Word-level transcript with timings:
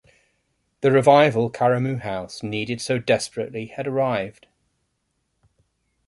The 0.81 0.91
revival 0.91 1.51
Karamu 1.51 1.99
House 1.99 2.41
needed 2.41 2.81
so 2.81 2.97
desperately 2.97 3.67
had 3.67 3.85
arrived. 3.85 4.47